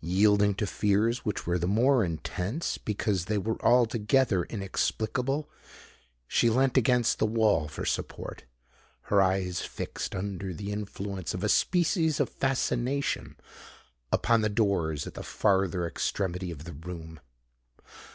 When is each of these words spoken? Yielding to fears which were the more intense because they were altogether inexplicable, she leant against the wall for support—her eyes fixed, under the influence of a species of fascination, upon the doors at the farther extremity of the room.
Yielding 0.00 0.54
to 0.54 0.66
fears 0.66 1.26
which 1.26 1.46
were 1.46 1.58
the 1.58 1.66
more 1.66 2.02
intense 2.02 2.78
because 2.78 3.26
they 3.26 3.36
were 3.36 3.62
altogether 3.62 4.44
inexplicable, 4.44 5.46
she 6.26 6.48
leant 6.48 6.78
against 6.78 7.18
the 7.18 7.26
wall 7.26 7.68
for 7.68 7.84
support—her 7.84 9.20
eyes 9.20 9.60
fixed, 9.60 10.14
under 10.14 10.54
the 10.54 10.72
influence 10.72 11.34
of 11.34 11.44
a 11.44 11.50
species 11.50 12.18
of 12.18 12.30
fascination, 12.30 13.36
upon 14.10 14.40
the 14.40 14.48
doors 14.48 15.06
at 15.06 15.12
the 15.12 15.22
farther 15.22 15.86
extremity 15.86 16.50
of 16.50 16.64
the 16.64 16.72
room. 16.72 17.20